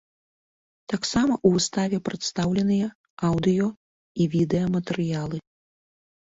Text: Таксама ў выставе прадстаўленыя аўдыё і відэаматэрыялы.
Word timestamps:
Таксама 0.93 1.31
ў 1.35 1.57
выставе 1.57 1.97
прадстаўленыя 2.09 2.87
аўдыё 3.29 3.67
і 3.73 4.23
відэаматэрыялы. 4.39 5.37